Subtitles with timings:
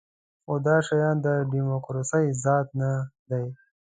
[0.43, 2.91] خو دا شیان د دیموکراسۍ ذات نه
[3.29, 3.45] دی.